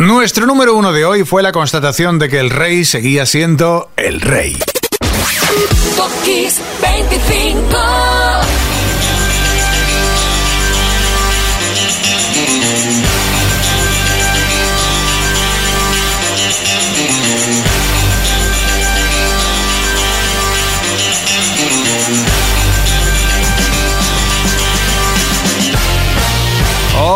[0.00, 4.22] Nuestro número uno de hoy fue la constatación de que el rey seguía siendo el
[4.22, 4.58] rey.
[5.94, 8.39] Top Kiss 25.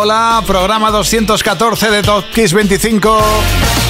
[0.04, 3.83] Hola, programa 214 de Top Kiss 25.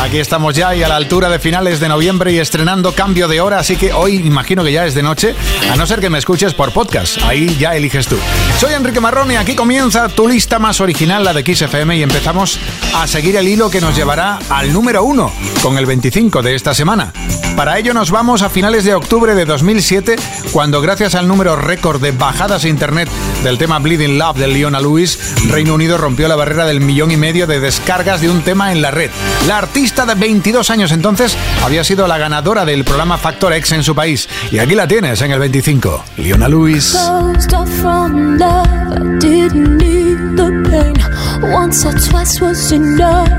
[0.00, 3.40] Aquí estamos ya y a la altura de finales de noviembre y estrenando cambio de
[3.40, 5.34] hora, así que hoy imagino que ya es de noche,
[5.70, 8.16] a no ser que me escuches por podcast, ahí ya eliges tú.
[8.58, 12.02] Soy Enrique Marrón y aquí comienza tu lista más original, la de Kiss FM, y
[12.04, 12.60] empezamos
[12.94, 16.74] a seguir el hilo que nos llevará al número uno, con el 25 de esta
[16.74, 17.12] semana.
[17.56, 20.14] Para ello nos vamos a finales de octubre de 2007,
[20.52, 23.08] cuando gracias al número récord de bajadas a internet
[23.42, 27.16] del tema Bleeding Love de Leona Lewis, Reino Unido rompió la barrera del millón y
[27.16, 29.10] medio de descargas de un tema en la red.
[29.48, 33.82] La artista de 22 años entonces había sido la ganadora del programa Factor X en
[33.82, 34.28] su país.
[34.50, 36.94] Y aquí la tienes en el 25, Leona Lewis.
[42.36, 43.38] it was in the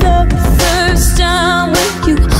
[0.00, 2.37] very first.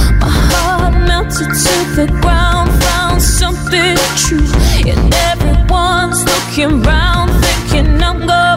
[1.39, 4.43] Melted to the ground, found something true.
[4.91, 8.48] And everyone's looking round, thinking I'm going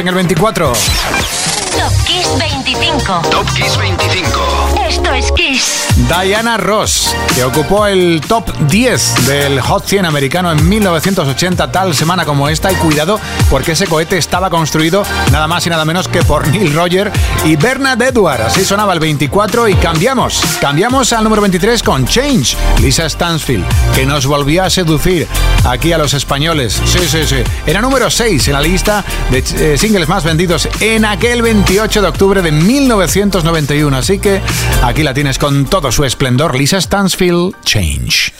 [0.00, 0.72] en el 24.
[0.72, 3.22] Top Kiss 25.
[3.30, 4.76] Top Kiss 25.
[4.88, 5.86] Esto es Kiss.
[6.08, 12.24] Diana Ross, que ocupó el top 10 del Hot 100 americano en 1980, tal semana
[12.24, 12.70] como esta.
[12.70, 15.02] Y cuidado, porque ese cohete estaba construido
[15.32, 17.12] nada más y nada menos que por Neil Roger
[17.44, 18.42] y Bernard Edward.
[18.42, 20.40] Así sonaba el 24 y cambiamos.
[20.60, 25.26] Cambiamos al número 23 con Change, Lisa Stansfield, que nos volvió a seducir
[25.64, 26.80] aquí a los españoles.
[26.84, 27.36] Sí, sí, sí.
[27.66, 32.08] Era número 6 en la lista de eh, singles más vendidos en aquel 28 de
[32.08, 33.96] octubre de 1991.
[33.96, 34.40] Así que
[34.82, 38.32] aquí la tienes con todo su esplendor, Lisa Stansfield, Change.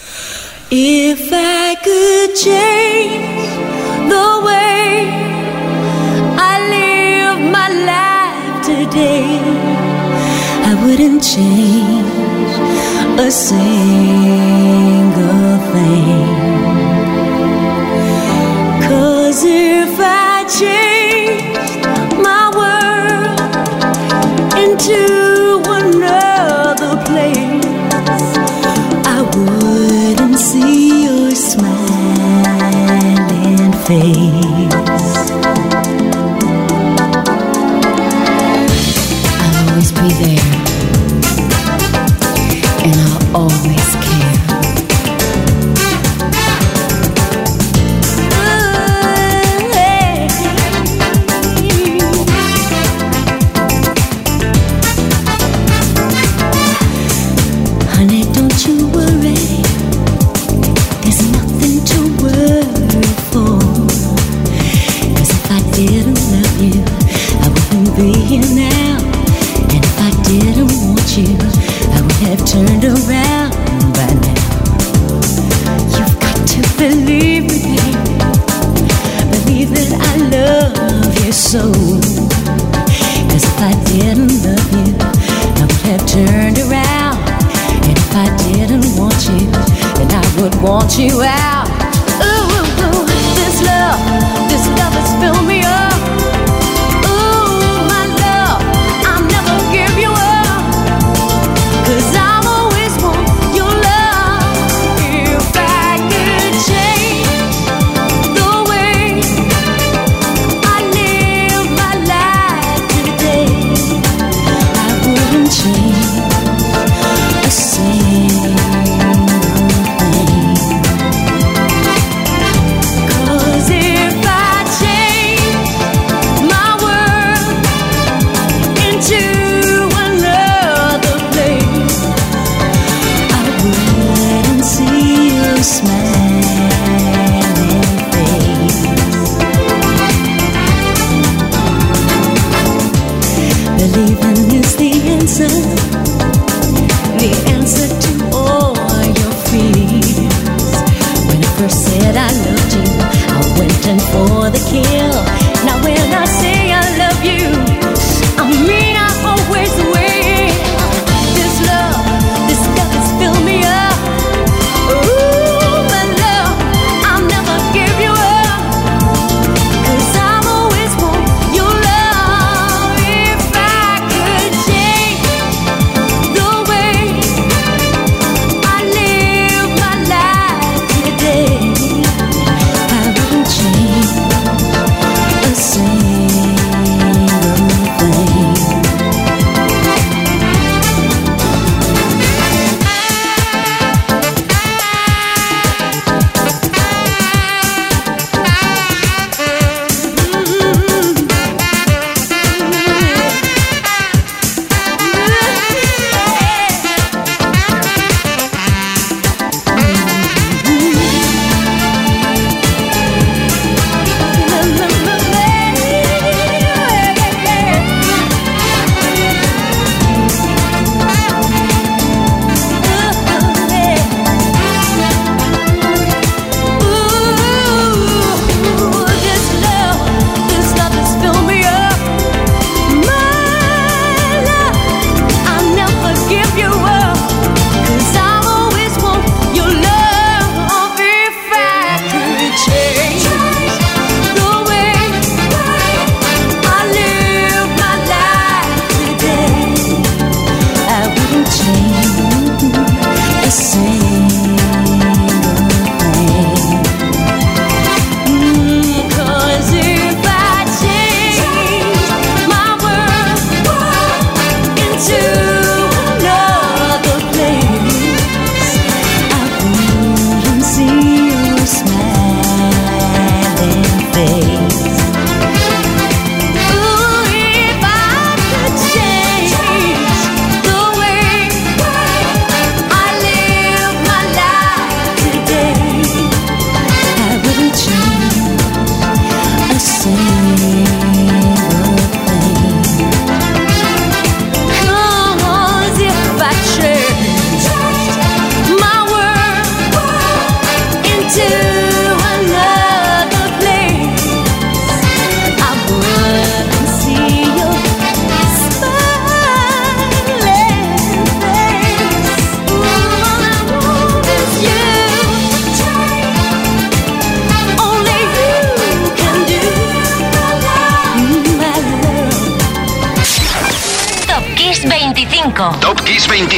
[0.70, 3.48] If I could change
[4.08, 5.08] the way
[6.36, 9.40] I live my life today,
[10.66, 12.06] I wouldn't change
[13.18, 14.17] a single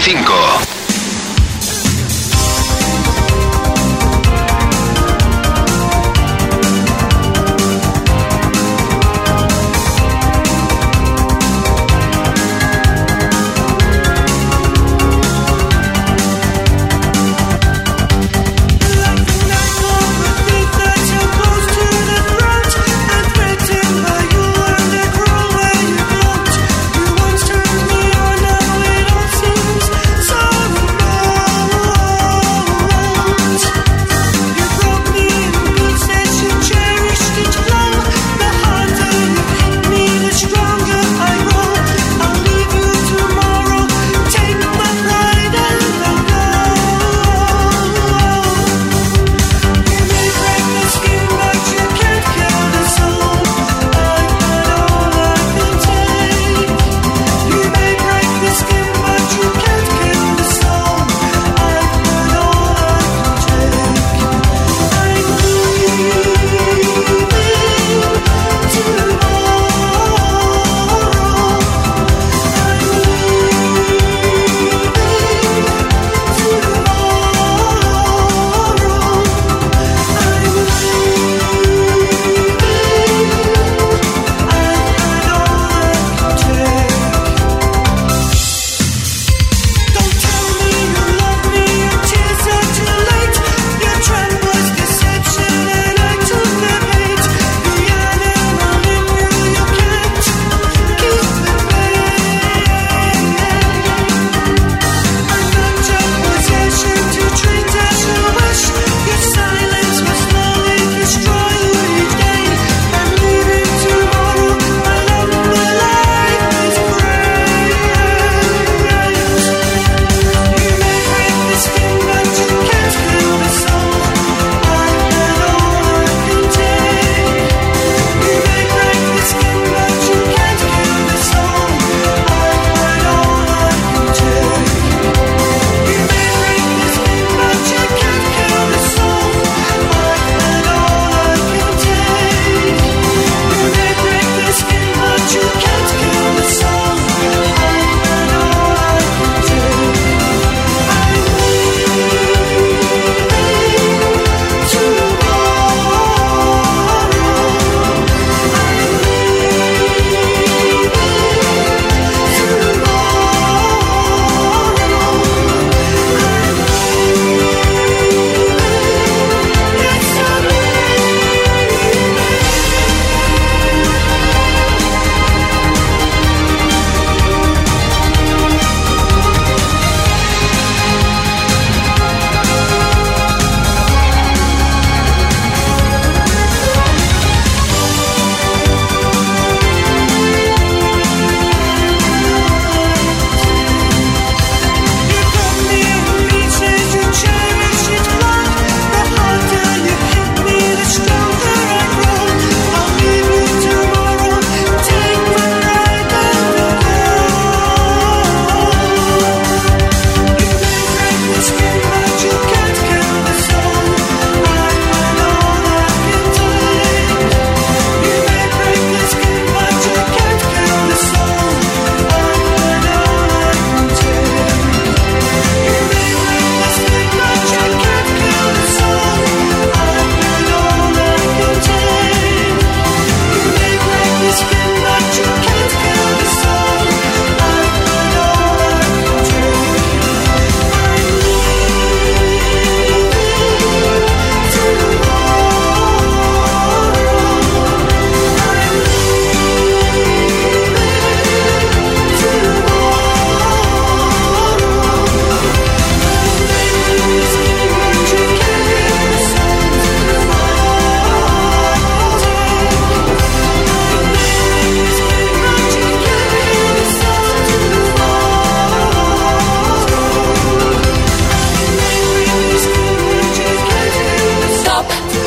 [0.00, 0.39] 25.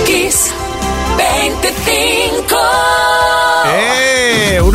[0.05, 0.51] Kiss
[1.17, 3.02] 25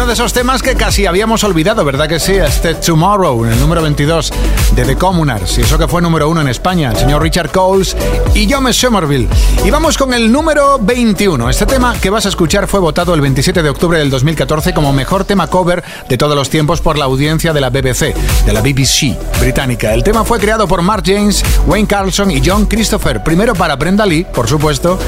[0.09, 2.33] temas que casi habíamos olvidado, ¿verdad que sí?
[2.33, 4.33] Este Tomorrow, en el número 22
[4.75, 7.95] de The Communards, y eso que fue número uno en España, el señor Richard Coles
[8.35, 9.29] y John Somerville.
[9.67, 11.51] Y vamos con el número 21.
[11.51, 14.95] Este tema que vas a escuchar fue votado el 27 de octubre del 2014 como
[14.95, 18.15] mejor tema cover de todos los tiempos por la audiencia de la BBC,
[18.47, 19.93] de la BBC británica.
[19.93, 24.07] El tema fue creado por Mark James, Wayne Carlson y John Christopher, primero para Brenda
[24.07, 24.99] Lee, por supuesto,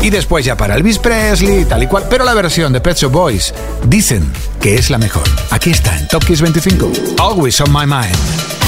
[0.00, 2.04] y después ya para Elvis Presley, tal y cual.
[2.08, 3.52] Pero la versión de Pet Shop Boys
[3.84, 5.28] dicen que es la mejor.
[5.50, 6.90] Aquí está en Top Kiss 25.
[7.18, 8.65] Always on my mind.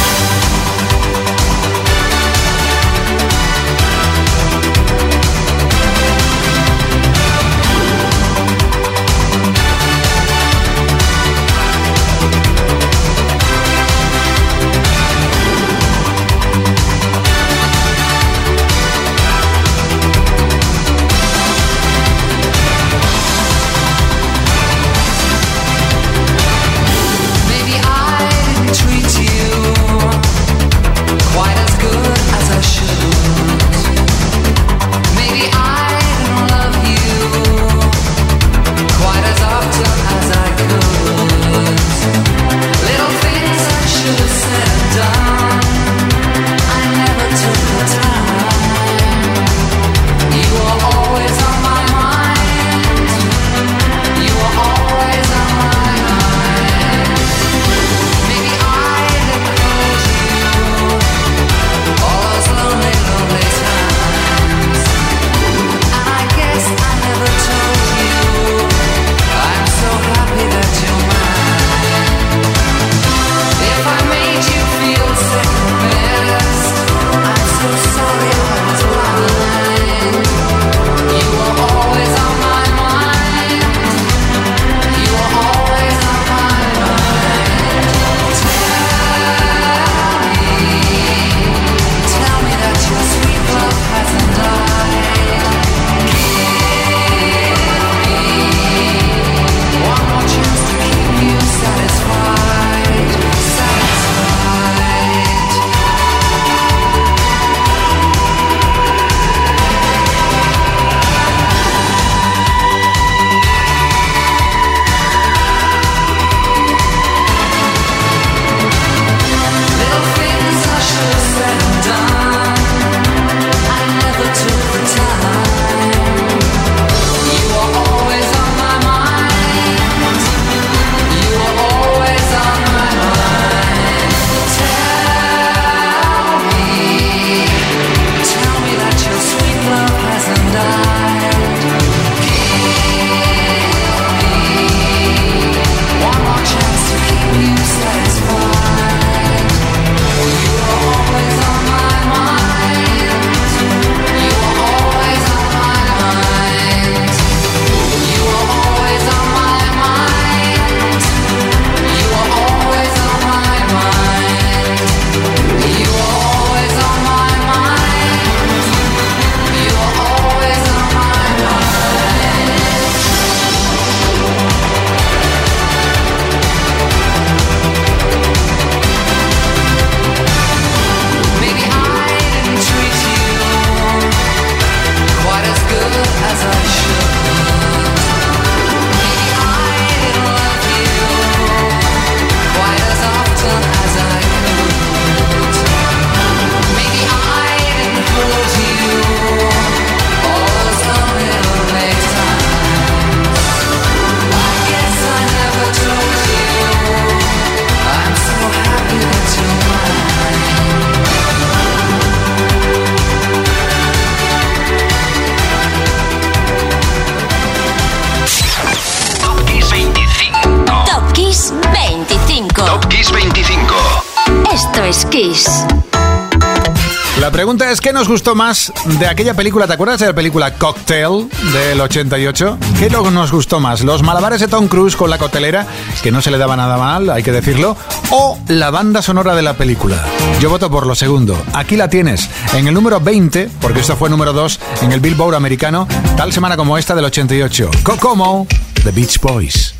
[227.99, 229.67] Nos gustó más de aquella película?
[229.67, 232.57] ¿Te acuerdas de la película Cocktail del 88?
[232.79, 233.81] ¿Qué nos gustó más?
[233.81, 235.67] ¿Los malabares de Tom Cruise con la cotelera,
[236.01, 237.77] que no se le daba nada mal, hay que decirlo?
[238.11, 239.97] ¿O la banda sonora de la película?
[240.39, 241.37] Yo voto por lo segundo.
[241.55, 245.35] Aquí la tienes, en el número 20, porque esto fue número 2 en el Billboard
[245.35, 247.69] americano, tal semana como esta del 88.
[247.83, 248.47] Kokomo,
[248.85, 249.75] The Beach Boys.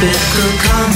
[0.00, 0.95] bitter Come.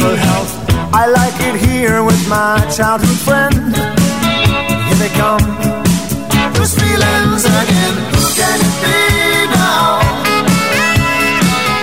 [0.00, 0.52] mental health.
[0.94, 3.54] I like it here with my childhood friend.
[4.86, 5.42] Here they come.
[6.54, 7.94] Those feelings again.
[8.14, 8.98] Who can it be
[9.54, 10.00] now?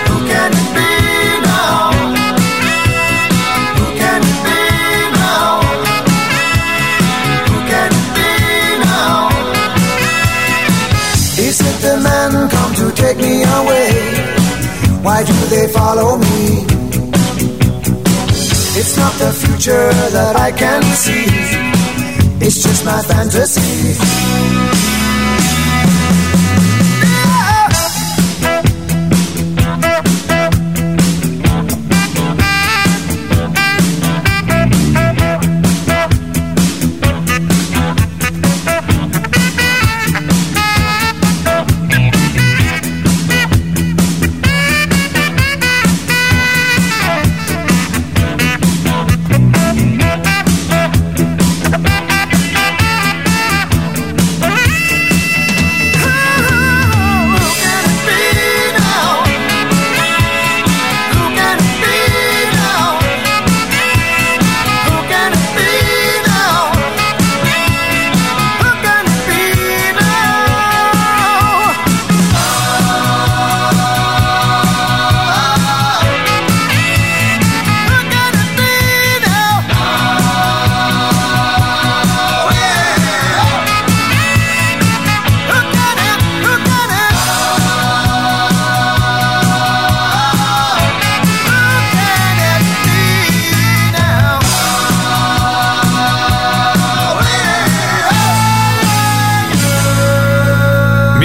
[0.08, 0.90] Who can it be
[1.44, 1.92] now?
[3.78, 4.60] Who can it be
[5.20, 5.48] now?
[7.50, 8.30] Who can it be
[8.84, 9.28] now?
[11.48, 13.88] Is it the man come to take me away?
[15.02, 16.25] Why do they follow me?
[19.66, 21.26] Future that I can see.
[22.44, 24.75] It's just my fantasy.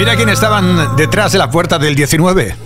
[0.02, 2.56] Mira quién estaban detrás de la puerta del 19.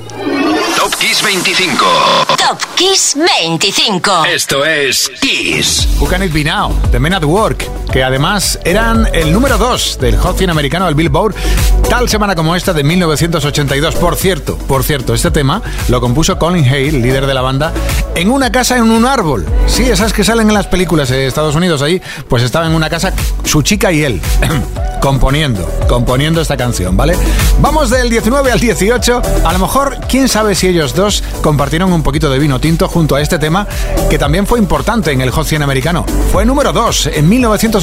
[0.74, 1.84] Top Kiss 25.
[2.28, 4.24] Top Kiss 25.
[4.24, 5.86] Esto es Kiss.
[6.00, 7.66] Who Can It Be Now, de Men at Work,
[7.96, 11.34] que además eran el número 2 del Hot 100 americano del Billboard,
[11.88, 13.94] tal semana como esta de 1982.
[13.94, 17.72] Por cierto, por cierto, este tema lo compuso Colin Hale, líder de la banda,
[18.14, 19.46] en una casa en un árbol.
[19.66, 22.90] Sí, esas que salen en las películas de Estados Unidos ahí, pues estaba en una
[22.90, 24.20] casa su chica y él,
[25.00, 27.16] componiendo, componiendo esta canción, ¿vale?
[27.60, 32.02] Vamos del 19 al 18, a lo mejor, quién sabe si ellos dos compartieron un
[32.02, 33.66] poquito de vino tinto junto a este tema,
[34.10, 36.04] que también fue importante en el Hot 100 americano.
[36.30, 37.26] Fue número 2 en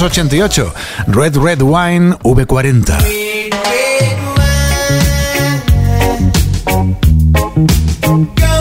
[0.04, 3.64] 1988, Red Red Wine V40.
[8.36, 8.53] Goes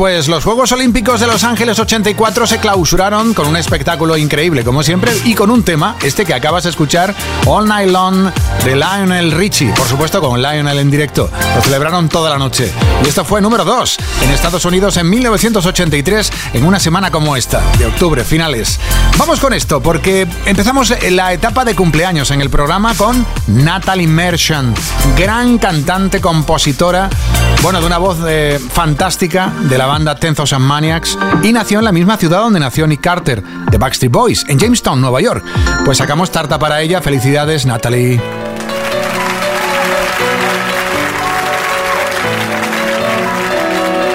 [0.00, 4.82] pues los Juegos Olímpicos de Los Ángeles 84 se clausuraron con un espectáculo increíble, como
[4.82, 8.30] siempre, y con un tema, este que acabas de escuchar, All Night Long,
[8.64, 11.30] de Lionel Richie, por supuesto con Lionel en directo.
[11.54, 12.72] Lo celebraron toda la noche.
[13.04, 17.60] Y esto fue número 2 en Estados Unidos en 1983, en una semana como esta,
[17.78, 18.80] de octubre, finales.
[19.18, 24.78] Vamos con esto, porque empezamos la etapa de cumpleaños en el programa con Natalie Merchant,
[25.18, 27.10] gran cantante, compositora,
[27.60, 31.84] bueno, de una voz eh, fantástica de la banda Ten Thousand Maniacs y nació en
[31.84, 35.44] la misma ciudad donde nació Nick Carter, de Backstreet Boys, en Jamestown, Nueva York.
[35.84, 37.00] Pues sacamos tarta para ella.
[37.00, 38.20] Felicidades, Natalie.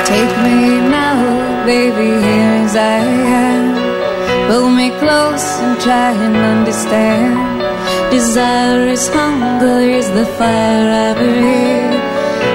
[0.06, 3.02] Take me now, baby, here as I
[3.36, 3.76] am.
[4.48, 7.62] Pull me close and try and understand.
[8.12, 11.75] Desire is hunger, is the fire I breathe.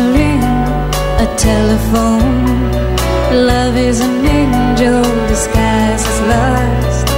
[0.00, 0.42] answering
[1.24, 2.72] a telephone.
[3.46, 7.08] Love is an angel disguised as lust.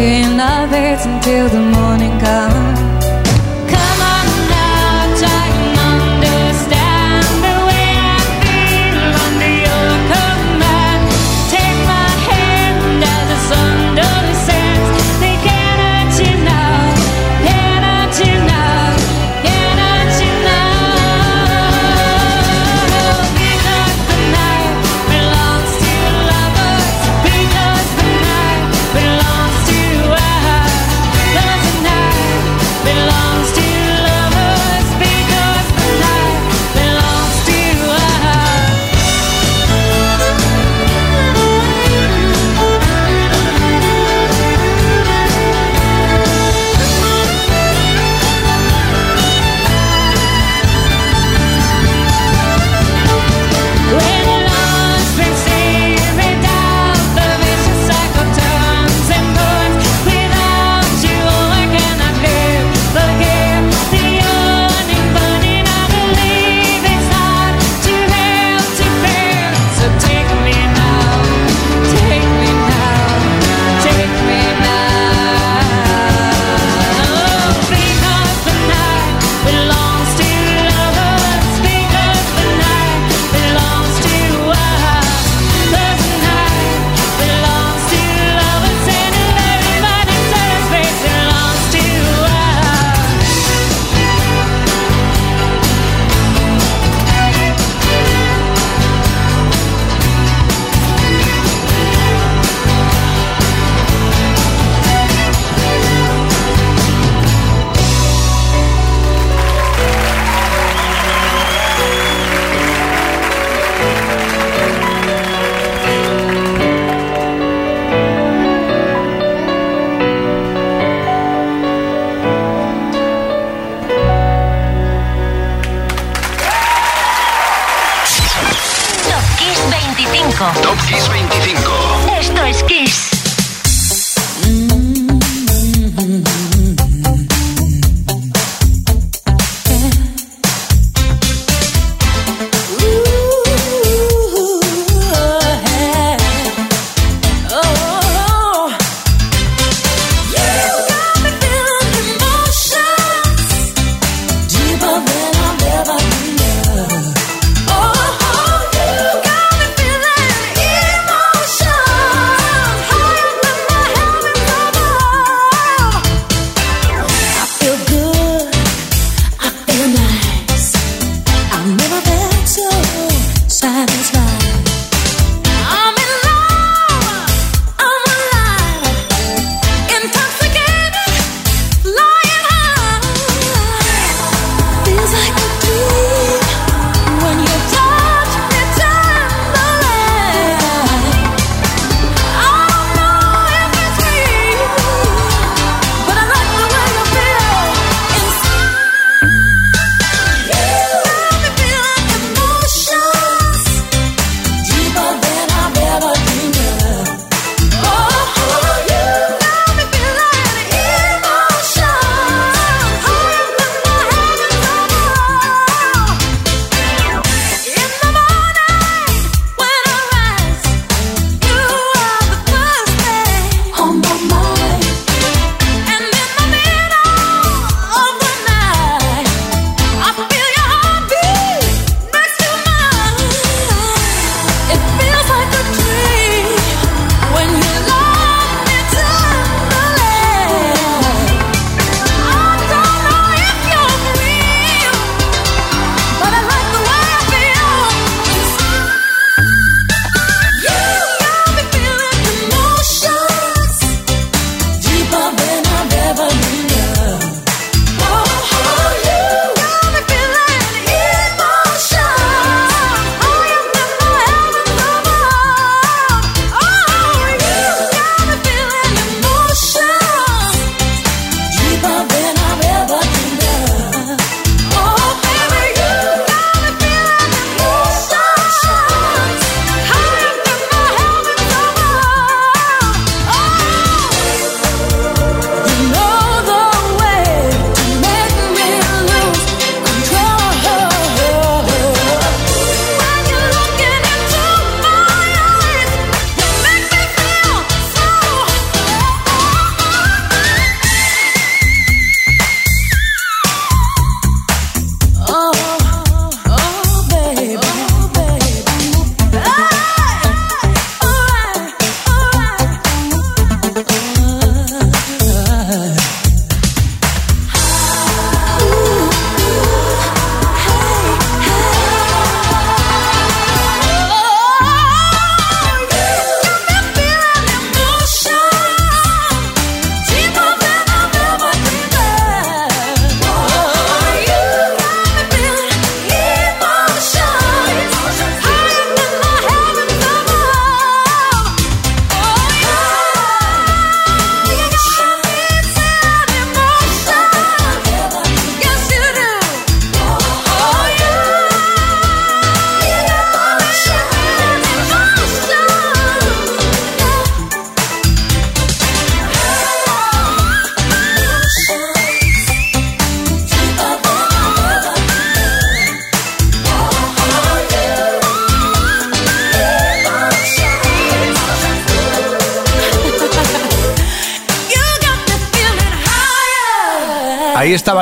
[0.00, 2.81] in love it until the morning comes.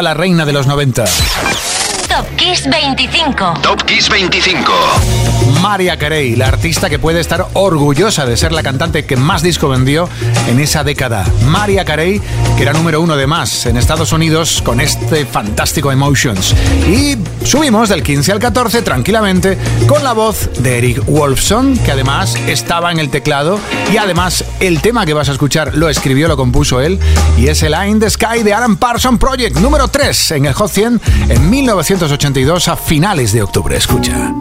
[0.03, 1.05] La reina de los 90.
[2.09, 3.61] Top Kiss 25.
[3.63, 4.73] Top Kiss 25.
[5.63, 9.69] Maria Carey, la artista que puede estar orgullosa de ser la cantante que más disco
[9.69, 10.09] vendió
[10.49, 11.25] en esa década.
[11.45, 12.21] Maria Carey,
[12.57, 16.55] que era número uno de más en Estados Unidos con este fantástico Emotions.
[16.89, 22.35] Y subimos del 15 al 14 tranquilamente con la voz de Eric Wolfson, que además
[22.47, 23.61] estaba en el teclado
[23.93, 26.99] y además el tema que vas a escuchar lo escribió, lo compuso él
[27.39, 30.71] y es el In the Sky de Alan Parsons Project, número 3 en el Hot
[30.71, 31.51] 100 en
[32.41, 33.77] 1982 a finales de octubre.
[33.77, 34.33] Escucha.